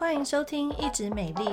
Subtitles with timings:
[0.00, 1.44] 欢迎收听《一直美丽》，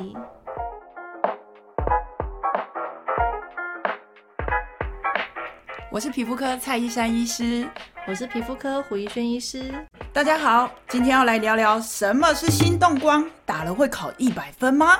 [5.92, 7.68] 我是皮肤科蔡依珊医师，
[8.08, 9.74] 我是皮肤科胡一轩医师。
[10.14, 14.98] 大家好，今天要来聊聊什么是心动光，打了会考一百分吗？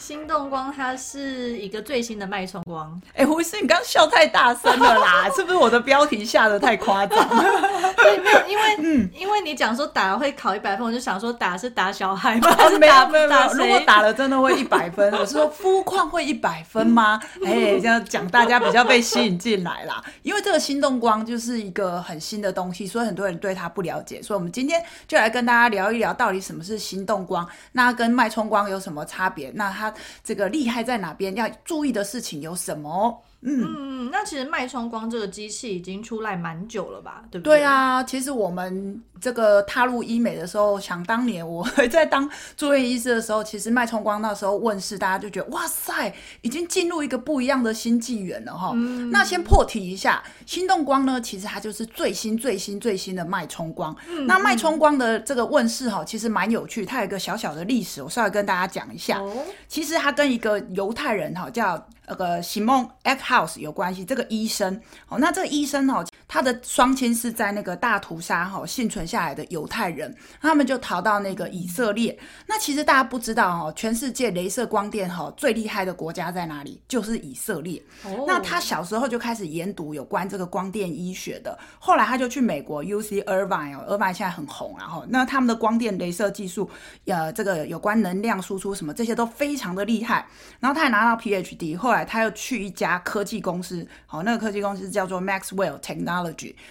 [0.00, 3.00] 心动光它是一个最新的脉冲光。
[3.12, 7.28] 哎、欸，胡医师，你刚刚笑太大声了啦， 是不是我的标题下的太夸张？
[7.96, 12.50] 对，没有，因为嗯，因为你讲说打了会考一百分，我就想说打是打小孩吗？
[12.56, 17.20] 还是打没有没有，如果打了真的会一百分，我是说肤况会一百分吗？
[17.44, 20.02] 哎、欸，这样讲大家比较被吸引进来啦。
[20.22, 29.50] 因为这个心动光就是一个很新的东西，所以很多人对它不了解，所以我们今天就来跟大家聊一聊，到底什么是心动光，那跟脉冲光有什么差别？
[29.54, 29.89] 那它
[30.22, 31.34] 这个厉害在哪边？
[31.36, 33.22] 要注意的事情有什么？
[33.42, 37.24] 嗯嗯，那其实脉冲光这个机器已经出来蛮久了吧？
[37.30, 37.58] 对不对？
[37.58, 48.72] 对啊，其实我们这个踏入医美的时候，想当年我在当住院医师的时候，其实脉冲光那时候问世，大家就觉得哇塞，已经进入一个不一样的新纪元了哈。
[48.74, 53.96] 嗯、那先破题一下，心动光呢，其实它就是最新最新最新的脉冲光。
[54.10, 59.18] 嗯、那脉冲光的这个问世哈，其实蛮有趣，它有一个小小的历史，我稍微跟大家讲一下。
[59.18, 59.32] 哦、
[59.66, 61.82] 其实它跟一个犹太人哈叫。
[62.10, 66.04] 那个 Simon Eckhouse 有关系，这个医生哦，那这个医生哦。
[66.32, 72.16] 他的双亲是在那个大屠杀哈幸存下来的犹太人，他们就逃到那个以色列。
[72.46, 76.80] 那其实大家不知道哦，全世界镭射光电哈最厉害的国家在哪里？
[76.86, 77.82] 就是以色列。
[78.04, 78.24] 哦。
[78.26, 86.68] 那他小时候就开始研读有关这个光电医学的，后来他就去美国 U C Irvine 哦，Irvine 现在很红，然后那他们的光电镭射技术，
[87.06, 90.26] 呃，这个有关能量输出什么这些都非常的厉害。
[90.58, 92.00] 然后他还拿到 PhD，后来。
[92.10, 96.10] 他又去一家科技公司，好，那个科技公司叫做 Maxwell Technology，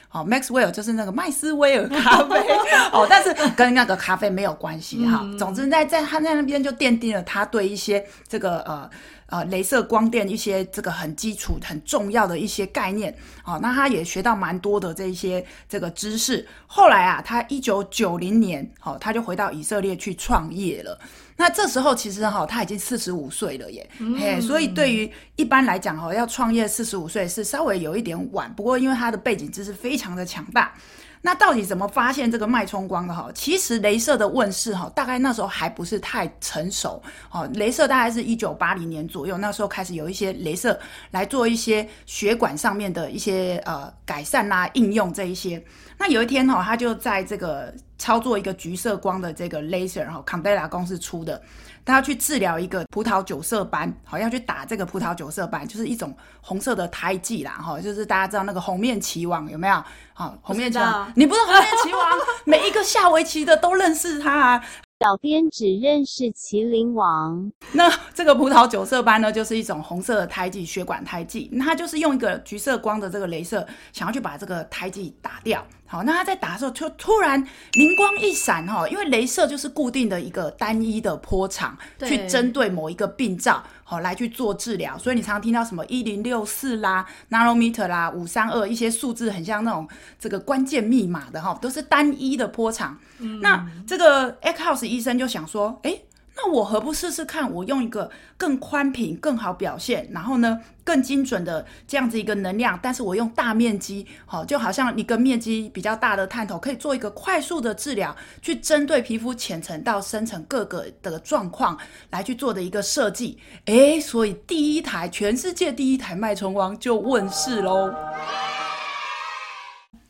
[0.07, 2.37] 好，Maxwell 就是那个麦斯威尔咖啡，
[2.93, 5.19] 哦，但是跟那个咖啡没有关系哈。
[5.23, 8.89] 嗯、总之在在他在那边就奠定了他对一些这个呃
[9.27, 13.15] 呃镭射光电一些这个很基础很重要的一些概念，
[13.45, 16.47] 哦，那他也学到蛮多的这一些这个知识。
[16.67, 20.99] 后来啊，他一九九零年，好，他就回到以色列去创业了。
[21.39, 28.53] 那这时候其实哈，他已经四十五岁了耶，嗯、嘿，所以对于一般来讲哈，要创业四十五岁是稍微有一点晚。
[28.53, 30.73] 不过因为他的背景知识非常的强大，
[31.21, 33.29] 那到底怎么发现这个脉冲光的哈？
[33.33, 40.79] 其实镭射的问世哈，大概那时候还不是太成熟，哦，镭射大概是一九八零年左右，那时候开始有一些镭射
[41.11, 45.61] 来做一些血管上面的一些呃改善啦、啊、应用这一些。
[45.97, 47.73] 那有一天哈，他就在这个。
[47.99, 51.41] 操作一个橘色光的这个 laser，然后 Candela 公司出的，
[51.89, 59.83] 他要去治疗一个葡萄酒色斑，好，要去打这个葡萄酒色斑，就是一种红色的胎记啦，哈，就是大家知道那个红面棋王有没有？
[60.13, 62.17] 好，红面棋王，你不是红面棋王？
[62.45, 64.63] 每一个下围棋的都认识他啊。
[64.99, 67.49] 小编只认识麒麟王。
[67.71, 71.47] 那这个葡萄酒色斑呢，就是一种红色的胎记，血管胎记。
[71.53, 75.65] 那他就是用一个橘色光的这个镭射，想要去把这个胎记打掉。
[75.85, 84.95] 好，那它在打的时候，就突然灵光一闪哈，因为镭射就是固定的一个单一的波长，去针对某一个病灶，好来去做治疗。
[84.99, 89.87] 所以你常常听到什么一零六四啦、nanometer 啦、五三二一些数字，很像那种
[90.19, 92.95] 这个关键密码的哈，都是单一的波长。
[93.17, 95.99] 嗯、那这个 Eckhouse 医生就想说，哎。
[96.41, 97.51] 那我何不试试看？
[97.51, 111.77] 我用一个更宽频、更好表现，然后呢更精准的这样子一个能量，但是我用大面积，好，就好像一个面积比较大的探头，可以做一个快速的治疗，去针对皮肤浅层到深层各个的状况
[112.09, 113.37] 来去做的一个设计。
[113.65, 117.93] 诶，所以第一台全世界第一台脉冲光就问世喽。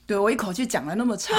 [0.06, 1.36] 对，我一口气讲了那么长。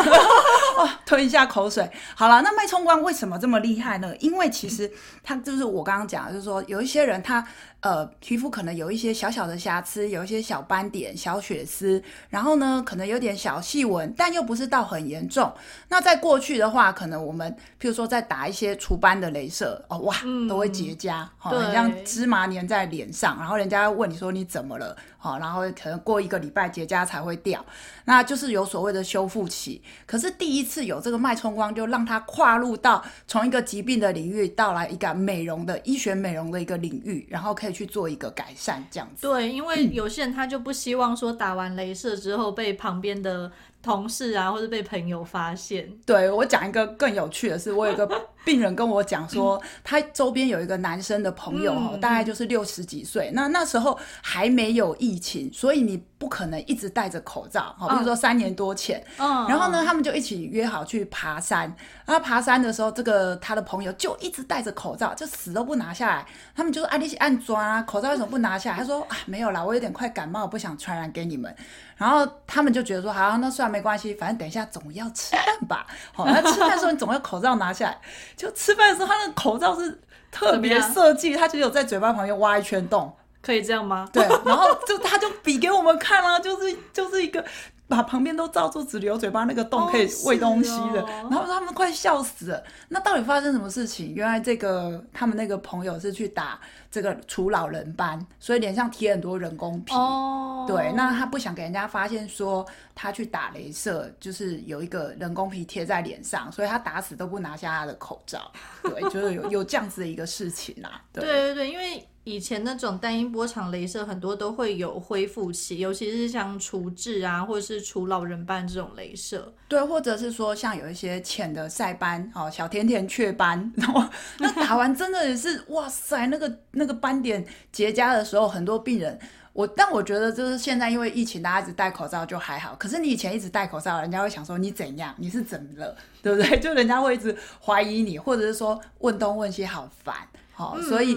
[0.80, 1.91] 哦，吞一下口水。
[2.14, 4.14] 好了，那脉冲光为什么这么厉害呢？
[4.18, 4.91] 因为其实
[5.22, 7.46] 它就是我刚刚讲，就是说有一些人他
[7.80, 15.52] 呃皮肤可能有一些小小的瑕疵，有一些小斑点、小血丝，然后呢可能有点小细纹，但又不是到很严重。
[15.88, 20.16] 那在过去的话，可能我们譬如说在打一些除斑的镭射，哦哇，
[20.49, 24.96] 都会结痂，好、像芝麻粘在脸上，然后人家问你说你怎么了？
[25.22, 27.62] 好，然后可能过一个礼拜结痂才会掉，
[28.06, 29.82] 那就是有所谓的修复期。
[30.06, 39.26] 可是第一次有这个脉冲光，就让它跨入到从一个疾病的领域到来一个美容的医学美容的一个领域，然后可以去做一个改善这样子。
[39.26, 43.50] 对，因为有些人他就不希望说打完镭射之后被旁边的
[43.82, 45.91] 同事啊或者被朋友发现。
[46.05, 48.09] 对，我讲一个更有趣的是，我有一个
[48.44, 61.75] 病人跟我讲说，嗯、他周边有一个男生的朋友哈，嗯、大概就是六十几岁，那那时候还没有疫情，所以你不可能一直戴着口罩，好，比如说三年多前，嗯、然后呢，他们就一起约好去爬山，
[62.06, 68.79] 然后爬山的时候，这个他的朋友就一直戴着口罩，就死都不拿下来，他们就说啊，你是按抓啊，口罩为什么不拿下来？
[68.79, 71.55] 他说啊，没有啦，我有点快感冒，不想传染给你们。
[71.97, 75.87] 然后他们就觉得说，好，那算了，没关系，反正等一下总要吃饭吧。
[76.12, 77.99] 好，那吃饭的时候你总要口罩拿下来。
[78.37, 80.00] 就吃饭的时候，他那个口罩是
[80.31, 84.08] 特别设计，他只有在嘴巴旁边挖一圈洞，可以这样吗？
[84.12, 87.44] 对，然后就他就比给我们看了，就是就是一个。
[87.90, 92.64] 把旁边都罩住，只留嘴巴那个洞可以喂东西的，哦哦、然后他们快笑死了。
[92.88, 94.14] 那到底发生什么事情？
[94.14, 99.92] 原来这个他们那个朋友是去打这个除老人斑，所以脸上贴很多人工皮。
[99.92, 102.64] 哦，对，那他不想给人家发现说
[102.94, 108.50] 他去打雷射，就是有一个人工皮贴在脸上，所以他打死都不拿下他的口罩。
[108.84, 111.02] 对，就是有有这样子的一个事情啦。
[111.12, 112.06] 对对对对，因为。
[112.25, 119.52] 以前那种单音波长镭射很多都会有恢复期，尤其是像除痣啊，或者是除老人斑这种镭射。
[119.67, 124.05] 对，或者是说像有一些浅的晒斑，哦，小甜甜雀斑，然后
[124.38, 129.19] 那打完真的也是哇塞，那个那个斑点结痂的时候，很多病人，
[129.55, 132.76] 我但我觉得就是现在因为疫情，大家一直戴口罩就还好。
[132.76, 136.58] 可是你以前一直戴口罩，人家会想说你怎样，你是怎么了，对不对？
[136.61, 137.34] 就人家会一直
[137.64, 140.14] 怀疑你，或者是说问东问西，好烦。
[140.52, 141.17] 好，所以。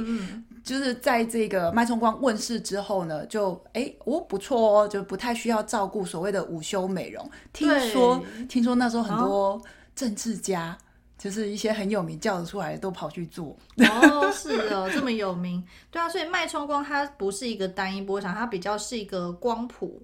[0.63, 7.29] 就是在这个脉冲光问世之后呢，就哎哦不错哦，就不太需要照顾所谓的午休美容。
[7.51, 9.61] 听说对听说那时候很多
[9.93, 10.77] 政治家，哦、
[11.17, 13.55] 就是一些很有名叫得出来的都跑去做。
[13.77, 15.63] 哦，是哦，这么有名。
[15.91, 20.01] 对啊，所以脉冲光它不是一个单一波长，它比较是一个光谱。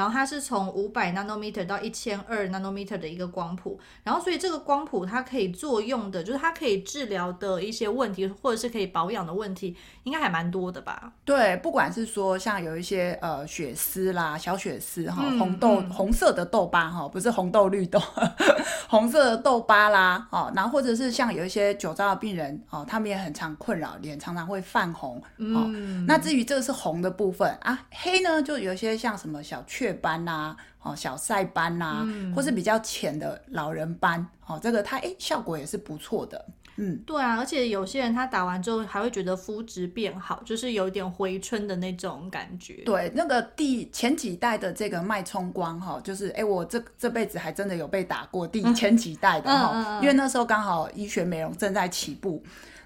[0.00, 11.12] 然后它是从五百 nanometer 到一千二 nanometer 的一个光谱，然后所以这个光谱它可以作用的，就是它可以治疗的一些问题，或者是可以保养的问题，应该还蛮多的吧？
[11.22, 18.00] 对，不管是说像有一些呃血丝啦、小血丝哈、嗯、红豆、嗯、红色的痘疤哈，不是红豆绿豆，
[18.88, 25.18] 红色的痘疤啦，哦，然后或者是像有一些酒糟的病人哦，他们也很常困扰，脸常常会泛红。
[25.18, 36.46] 哦、嗯，那至于这个是红的部分啊，黑呢就有一些像什么小雀斑呐、啊，哦，小晒斑呐、啊，嗯、或是比较浅的老人斑，哦，这个它哎效果也是不错的，
[36.76, 42.82] 嗯，对啊，而且有些人他打完之后还会觉得肤质变好，就是有一点回春的那种感觉。
[42.84, 52.42] 对，那个第前几代的这个脉冲光哈，就是哎我这这辈子还真的有被打过第前几代的哈，嗯嗯嗯、因为那时候刚好医学美容正在起步。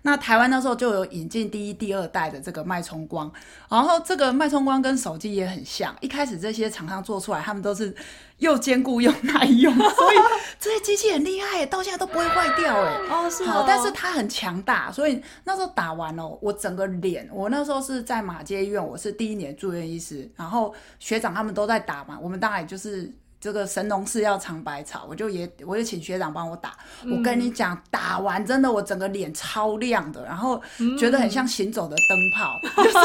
[0.07, 3.33] 那台湾那时候就有引进第一、第二代的这个脉冲光，
[3.71, 7.95] 然后这个脉冲光跟手机也很像，一开始这些厂商做出来，他们都是
[8.37, 10.17] 又坚固又耐用， 所以
[10.61, 12.93] 这些机器很厉害，到现在都不会坏掉哎。
[13.09, 13.47] 哦，是哦。
[13.47, 23.11] 好，但是它很强大，所以那时候打完了，我整个脸，我那时候是在马街医院，我是第一年住院医师，然后学长他们都在打嘛，我们当然就是。
[23.45, 26.73] 这个神农氏要尝百草，我就也我就请学长帮我打。
[27.03, 30.59] 嗯、我跟你讲，打完真的我整个脸超亮的，然后
[30.99, 32.97] 觉得很像行走的灯泡，嗯、就是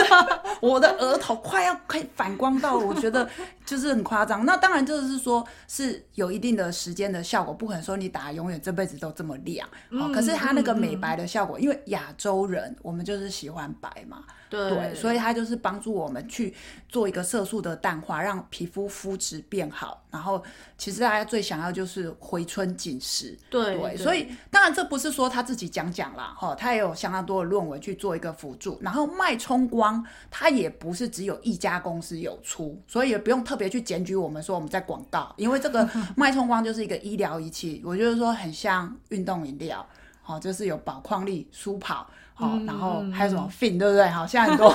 [0.61, 3.29] 我的额头快要可以反光到，我觉得
[3.69, 4.47] 就是很夸张。
[4.47, 9.67] 那当然就是说是有一定的时间的效果，不可能说你打永远这辈子都这么亮。
[9.67, 14.23] 好、嗯，可是它那个美白的效果，嗯、因为亚洲人我们就是喜欢白嘛。
[14.49, 16.55] 对，对，所以它就是帮助我们去
[16.87, 20.03] 做一个色素的淡化，让皮肤肤质变好。
[20.09, 20.43] 然后，
[20.79, 23.37] 其实大家最想要就是回春紧实。
[23.49, 28.79] 对，对，所以当然这不是说他自己讲讲啦，哈，他也有相当多的论文去做一个辅助。
[28.81, 39.85] 然后脉冲光，它也不是只有一家公司有出，所以也不用特别去检举我们说我们在广告，因为这个 脉冲光就是一个医疗仪器，我就是说很像运动饮料，
[40.21, 42.09] 好，就是有保矿力、舒跑。
[42.39, 44.07] 哦，然后还有什么 fin，对不对？
[44.09, 44.73] 好像很多。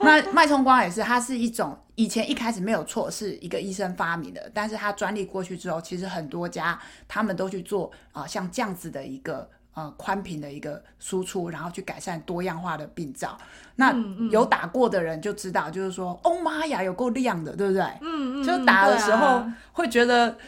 [0.00, 13.36] 那脉冲光也是，它是一种以前一开始没有错，是一个医生发明的，但是它专利过去之后，其实很多家他们都去做啊、呃，像这样子的一个呃宽频的一个输出，然后去改善多样化的病灶。
[13.74, 13.92] 那
[14.30, 17.82] 有打过的人就知道，就是说，哦妈呀，有够亮的，对不对？
[18.02, 18.44] 嗯嗯。
[18.44, 20.38] 就打的时候会觉得，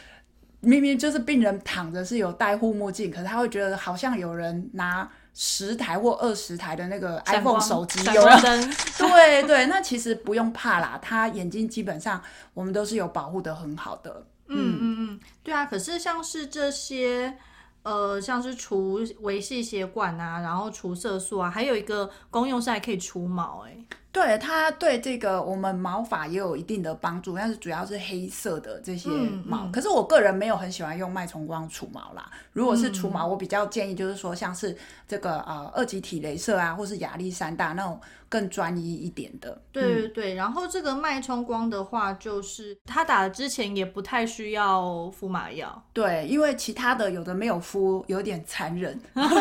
[0.61, 5.09] 明明就是病人躺着是有戴护目镜，可是他会觉得好像有人拿。
[5.33, 8.39] 十台或二十台的那个 iPhone 手机有了，
[8.97, 12.21] 对对，那其实不用怕啦，他眼睛基本上
[12.53, 14.25] 我们都是有保护的很好的。
[14.47, 17.35] 嗯嗯嗯，对啊，可是像是这些
[17.81, 23.87] 呃，像是除维系血管啊，然后除色素啊，还有一个功用是还可以除毛哎、欸。
[24.13, 29.09] 对，它对这个我们毛发也有一定的帮助，但是主要是黑色的这些
[29.43, 29.65] 毛。
[29.65, 32.29] 嗯嗯、可是我个人没有很喜欢用脉冲光除毛啦。
[32.53, 34.77] 如果是除毛，我比较建议就是说，像是
[35.07, 39.59] 这个呃二极体镭射啊，或是亚历山大那种更专一一点的。
[39.71, 45.83] 对对对，嗯、然后这个脉冲光的话，就是他打了之前也不太需要敷麻药。
[45.91, 48.99] 对，因为其他的有的没有敷，有点残忍，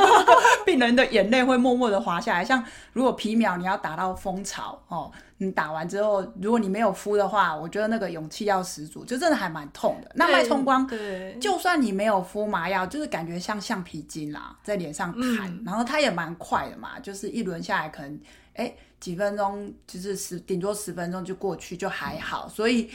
[0.64, 2.42] 病人的眼泪会默默的滑下来。
[2.42, 2.64] 像
[2.94, 10.10] 如果皮秒你要打到蜂巢哦，你打完之后，如果你没有敷的话，我觉得那个勇气要十足，就真的还蛮痛的。
[10.14, 18.20] 那脉冲光，对，就算你没有敷麻药，就是感觉像橡皮筋啦，在脸上弹，嗯、然后它也蛮快的嘛，就是一轮下来可能
[18.54, 22.48] 哎几分钟，就是十顶多十分钟就过去，就还好。
[22.48, 22.90] 所以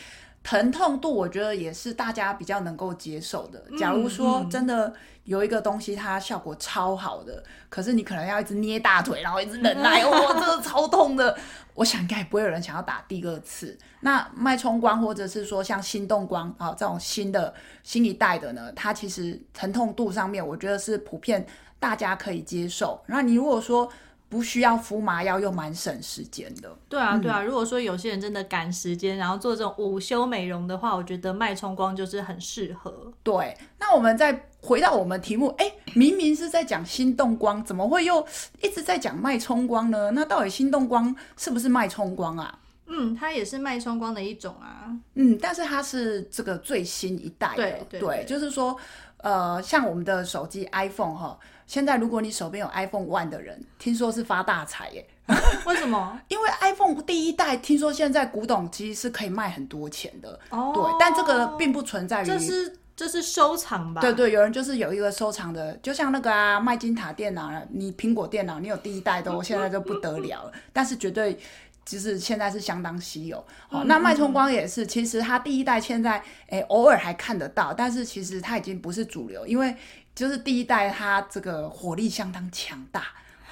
[0.48, 3.62] 疼痛度我觉得也是大家比较能够接受的。
[3.78, 4.94] 假如说真的。
[5.28, 11.38] 有一个东西，它效果超好的，可是你可能要一直捏大腿，然后一直忍耐，哇、哦，这个超痛的。
[11.74, 13.78] 我想应该也不会有人想要打第二次。
[14.00, 21.46] 那脉冲光或者是说像心动光啊、哦、这种新的新一代的呢，它其实疼痛度上面，我觉得是普遍
[21.78, 23.04] 大家可以接受。
[23.08, 23.92] 那你如果说，
[24.30, 26.70] 不需要敷麻药又蛮省时间的。
[26.90, 27.42] 对啊，对啊。
[27.42, 33.12] 如果说有些人真的赶时间，然后做这种午休美容的话，我觉得脉冲光就是很适合。
[33.24, 38.26] 对，那我们再回到我们题目，哎，明明是在讲心动光，怎么会又
[38.62, 40.12] 一直在讲脉冲光呢？
[40.12, 42.60] 那到底心动光是不是脉冲光啊？
[42.88, 44.94] 嗯，它也是脉冲光的一种啊。
[45.14, 47.56] 嗯，但是它是这个最新一代的。
[47.56, 48.76] 对对，对，对，就是说，
[49.18, 51.40] 呃，像我们的手机 iPhone 哈。
[51.68, 55.06] 现在如果你手边有 iPhone One 的人，听说是发大财耶？
[55.68, 56.18] 为什么？
[56.30, 60.40] 因为 iPhone 第一代听说现在古董机是可以卖很多钱的。
[60.50, 62.26] 哦，对，但这个并不存在于。
[62.26, 64.00] 这是这是收藏吧？
[64.00, 70.52] 对对，有人就是有一个收藏的，就像那个啊，麦金塔电脑，你苹果电脑，你有第一代都现在就不得了了。
[70.72, 71.38] 但是绝对
[71.84, 73.38] 就是现在是相当稀有。
[73.70, 79.76] 哦，那脉冲光也是，其实它第一代现在诶偶尔还看得到，但是其实它已经不是主流，因为。
[80.18, 83.04] 就是第一代，它这个火力相当强大，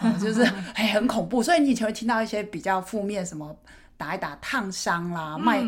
[0.02, 0.42] 嗯、 就是
[0.74, 3.56] 哎很恐怖，所以你以前会听到一些比较负面，什么
[3.96, 5.64] 打一打烫伤啦、卖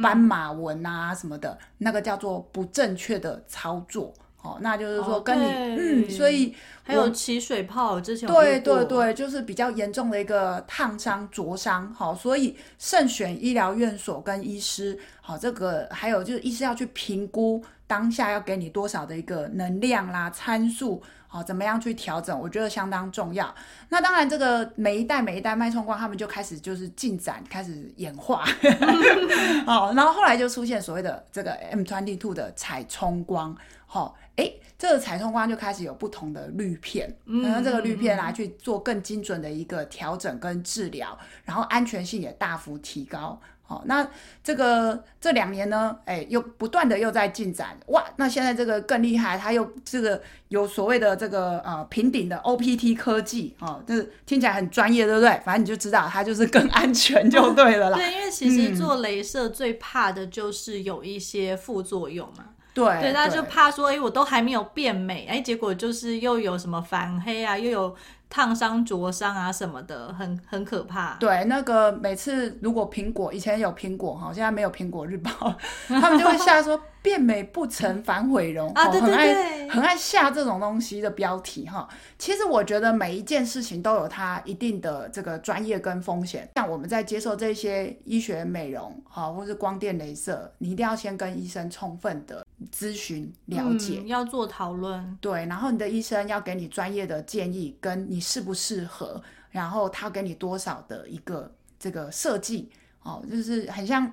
[0.00, 4.14] 斑马纹啊什么的，嗯嗯嗯、那个叫做不正确的操作。
[4.42, 11.92] 哦，那就是说跟你、哦、嗯，所以还有起水泡之前对对对，就是比较严重的一个烫伤灼伤。
[11.92, 14.96] 好，所以慎选医疗院所跟医师。
[15.20, 23.54] 好，这个还有就是医师要去评估当下要给你多少的一个能量啦参数，好，怎么样去调整，我觉得相当重要。
[23.88, 28.44] 那当然，这个每一代每一代脉冲光，他们就开始就是进展，开始演化。
[29.64, 33.56] 好， 然后后来就出现所谓的这个 M22 的彩冲光。
[33.86, 34.16] 好。
[34.36, 37.10] 哎，这个彩冲光就开始有不同的滤片，
[37.42, 43.40] 然后这个滤片来去做更精准的一个调整跟治疗，然后安全性也大幅提高。
[43.68, 44.08] 好，那
[44.44, 47.76] 这个这两年呢，哎，又不断的又在进展。
[47.88, 55.30] 哇，那现在这个更厉害，它又这个有所谓的这个呃平顶的 OPT 科技，哦，就是听起来很专业，对不对？
[55.44, 57.98] 反正你就知道它就是更安全就对了啦。
[57.98, 62.44] 对，因为其实做镭射最怕的就是有一些副作用嘛。
[62.72, 67.96] 对，对，他就怕说，哎，我都还没有变美，哎，结果就是又有什么反黑啊，又有
[68.28, 71.14] 烫伤、灼伤啊什么的，很很可怕。
[71.14, 75.30] 对，那个每次如果苹果以前有苹果哈，现在没有苹果日报，
[75.88, 81.88] 他们就会下说变美不成反毁容啊，对对对，很爱很爱下这种东西的标题哈。
[82.18, 92.44] 其实我觉得每一件事情都有它一定的这个专业跟风险，像我们在接受这些医学美容哈，或是光电镭射，你一定要先跟医生充分的。
[92.76, 102.70] 咨询了解、嗯、要做讨论，对，然后你的医生要给你专业的建议，跟你适不适合，然后他给你多少的一个这个设计
[103.02, 104.12] 哦，就是很像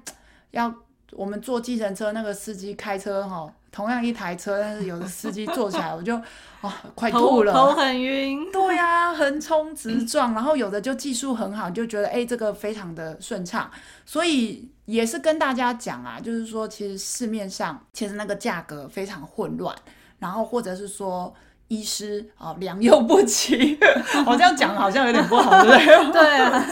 [0.52, 0.74] 要
[1.12, 6.24] 我们坐计程车那个司机开车哈、哦，同样一台车，但是有的司机坐起来我就哇、
[6.70, 13.70] 哦、快吐了，头，头很晕，对呀、啊，横冲直撞，然后有的就技术很好，就觉得哎这个非常的顺畅，
[14.06, 14.70] 所以。
[14.86, 19.74] 也是跟大家讲啊，就是说，其实市面上其实那个价格非常混乱，
[20.20, 21.34] 然后或者是说
[21.70, 23.80] 医师啊良莠不齐，
[24.26, 26.22] 我这样讲好像有点不好，对不对？
[26.22, 26.66] 对 啊，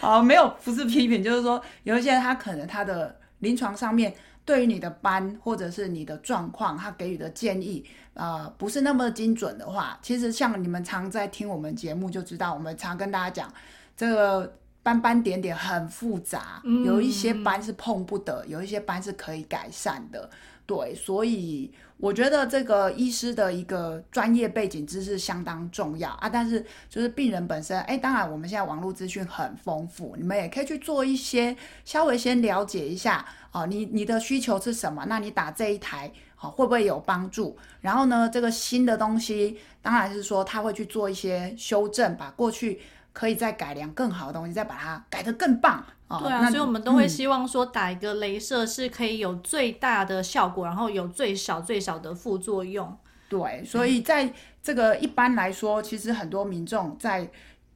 [0.00, 4.12] 啊没有不是批评，就是说有一些他可能他的临床上面
[4.44, 7.84] 对于你的斑或者是你的状况，他给予的建议
[8.14, 13.52] 啊、呃、不是那么精准的话，其实像你们常在听我们节目就知道，我们常跟大家讲
[13.96, 14.58] 这个。
[14.84, 20.28] 斑斑点点很复杂，有一些斑是碰不得，有一些斑是可以改善的。
[20.66, 26.28] 对，所以我觉得这个医师的一个专业背景知识相当重要啊。
[26.28, 35.04] 但是就是病人本身，哎，当然我们现在网络资讯很丰富，你们也可以去做一些稍微先了解一下啊，你你的需求是什么？
[35.06, 37.56] 那你打这一台好会不会有帮助？
[37.82, 42.80] 然后呢，这个新的东西当然是说他会去做一些修正，把过去
[43.12, 45.84] 可以再改良更好的东西，再把它改得更棒。
[46.08, 52.96] 对啊，所以我们都会希望说打一个镭射是可以有最大的效果，然后有最少最少的副作用。
[53.28, 54.32] 对，所以在
[54.62, 57.30] 这个一般来说，其实很多民众在。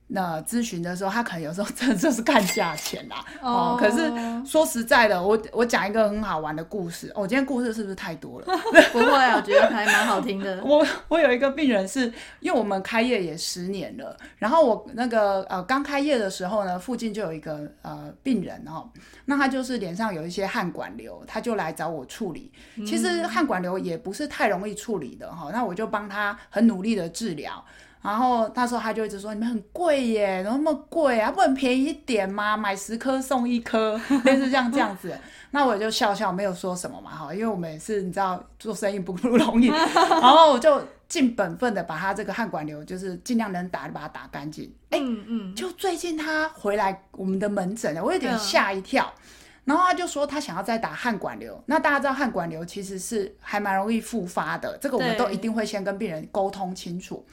[0.09, 3.25] 那咨询的时候，他可能有时候 真的就是看价钱啦。
[3.43, 3.81] 哦、oh.
[3.81, 7.11] 嗯，可是说实在的，我我讲一个很好玩的故事。
[7.15, 8.47] 我、哦、今天故事是不是太多了？
[8.93, 10.63] 不会啊，我觉得还蛮好听的。
[10.65, 18.89] 我我有一个病人是，因为我们开业也十年了，然后我那个呃刚开业的时候呢，附近就有一个呃病人哦，
[19.25, 22.53] 那他就是脸上有一些汗管瘤，他就来找我处理。
[22.87, 27.65] 其实汗管瘤也不是太容易处理的哈、哦，那我就帮他很努力的治疗。
[28.07, 31.33] 然后那时候他就一直说，你们很贵耶，那么贵啊？
[31.33, 32.57] 不能便宜一点吗？
[32.57, 35.13] 买十颗送一颗， 类似这样这样子。
[35.51, 39.67] 那我就笑笑，没有说什么嘛哈，因为我们也是你知道做生意不不容易。
[40.09, 44.73] 然后我就尽本分的把他这个汗管瘤，就是尽量能打就把它打干净。
[44.91, 49.13] 哎，嗯嗯，就最近他回来我们的门诊了，我有点吓一跳。
[49.17, 49.23] 嗯、
[49.65, 51.61] 然后他就说他想要再打汗管瘤。
[51.67, 57.27] 那大家知道汗管瘤其实是还蛮容易复发的，这个我们都一定会先跟病人沟通清楚。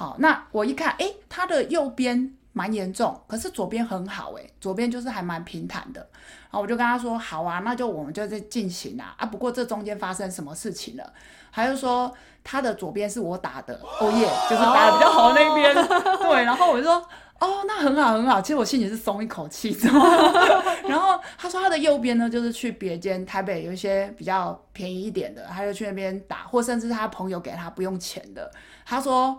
[0.00, 6.00] 好，那我一看，诶，他的右边蛮严重，可是左边很好，哎，左边就是还蛮平坦的。
[6.44, 9.14] 然后我就跟他说，好啊，那就我们就在进行啊。
[9.18, 11.12] 啊，不过这中间发生什么事情了？
[11.52, 12.10] 他就说
[12.42, 15.74] 他的左边是我打的，哦耶，就是打的比较好的那边。
[16.16, 16.94] 对，然后我就说，
[17.38, 18.40] 哦，那很好很好。
[18.40, 20.32] 其实我心里是松一口气，知道吗？
[20.88, 28.50] 然后他说他的右边呢，就是去别间台北有一些比较便宜一点的，他就去那边打，或甚至他朋友给他不用钱的。
[28.86, 29.38] 他说。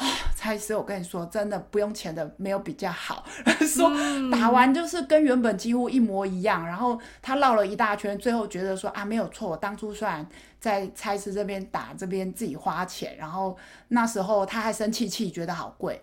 [0.00, 3.24] 啊， 蔡医师，我跟你说，真的不用钱的没有比较好。
[3.66, 3.90] 说
[4.30, 10.26] 打完就是跟原本几乎一模一样，然后他绕了一大圈，最后觉得说啊，没有错，我当初虽然
[10.58, 13.56] 在蔡医师这边打，这边自己花钱，然后
[13.88, 16.00] 那时候他还生气气，觉得好贵。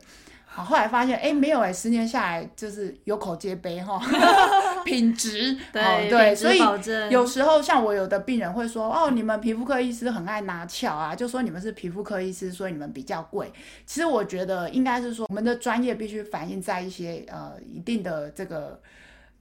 [0.58, 4.02] 好，后来发现，哎，没有哎，十年下来就是有口皆碑哈，
[4.84, 6.58] 品质，对、哦、对，所以
[7.12, 13.54] 有时候像我有的病人会说，哦，你们皮肤科医师很爱拿翘啊，就说你们是皮肤科医师，所以你们比较贵。
[13.86, 18.82] 其实我觉得应该是说，我们的专业必须反映在一些呃一定的这个，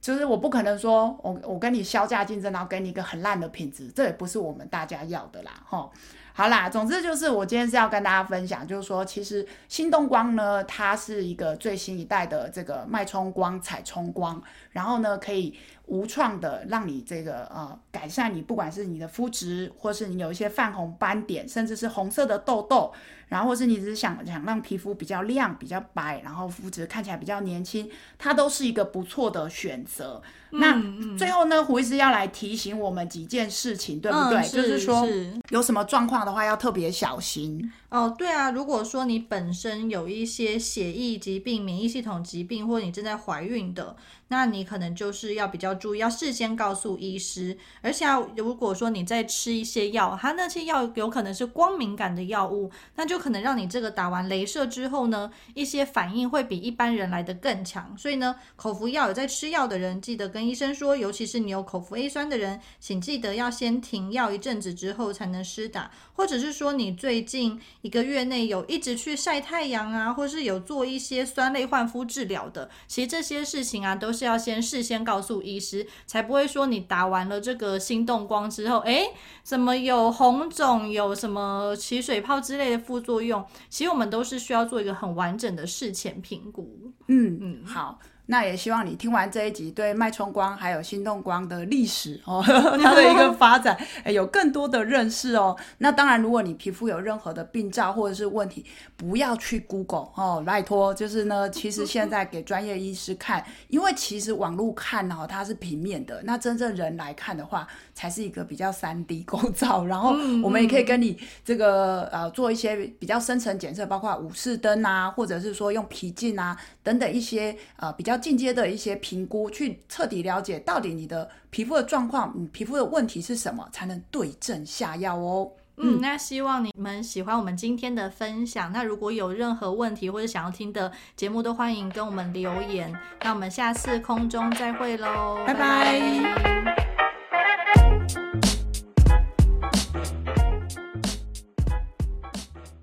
[0.03, 5.91] 就是我不可能说我我跟你削价竞争，然后给你一个很烂的品质，这也不是我们大家要的啦，哈、哦。
[6.39, 22.93] 好啦，总之就是我今天是要跟大家分享，就是说，其实心动光呢，它是一个最新一代的这个脉冲光彩冲光，然后呢，可以无创的让你这个呃改善你不管是你的肤质，或是你有一些泛红斑点，甚至是红色的痘痘。
[23.29, 30.23] 然后或是你只是想想让皮肤比较亮、比较白，然后肤质看起来比较年轻，它都是一个不错的选择。
[30.53, 34.39] 嗯、那最后呢，胡医师要来提醒我们几件事情，对不对？
[34.39, 37.73] 嗯、是就是说是有什么状况的话，要特别小心。
[37.89, 43.97] 哦，对啊，如果说你本身有一些血液疾病、免疫系统疾病，或者你正在怀孕的，
[44.29, 47.57] 那你可能就是要比较注意，要事先告诉医师。
[47.81, 57.97] 而且啊如果说你在吃一些药，它那些药有可能是光敏感的药物，那就可能让你这个打完镭射之后呢，一些反应会比一般人来的更强。
[57.97, 67.59] 所以呢，口服药有在吃药的人，记得跟医生说，尤其是你有口服 A 酸的人，请记得要先停药一阵子之后才能施打，或者是说你最近。
[67.83, 79.05] 一个月内有一直去晒太阳啊，或是有做一些酸类换肤治疗的，其实这些事情啊，都是要先事先告诉医师，才不会说你打完了这个心动光之后，诶，
[79.45, 83.47] 怎么有红肿，有什么起水泡之类的副作用？
[83.71, 86.93] 其实我们都是需要做一个很完整的事前评估。
[87.07, 88.01] 嗯嗯，好。
[88.29, 92.43] 那也希望你听完这一集，对脉冲光还有心动光的历史哦，
[92.83, 95.57] 它的一个 发展，有更多的认识哦。
[95.79, 100.93] 那当然，如果你皮肤有任何的病灶或者是问题，不要去 Google 哦，拜托。
[100.93, 109.87] 就是呢，其实现在给专业医师看，因为其实网络看哦，它是平面的，那真正人来看的话，才是一个比较三 D 构造。
[109.87, 110.11] 然后
[110.43, 118.16] 我们也可以跟你这个呃做一些比较深层检测，包括五视灯啊，或者是说用皮镜啊等等一些呃比较。
[118.17, 125.53] 进阶的一些评估，去彻底了解到底你的皮肤的状况，你皮肤的问题是什么，才能对症下药哦。
[125.79, 128.73] 嗯，那希望你们喜欢我们今天的分享。
[128.73, 132.91] 那如果有任何问题或者想要听的节目，都欢迎跟我们留言。
[133.23, 136.01] 那我们下次空中再会喽，拜拜。
[136.35, 136.86] 拜拜。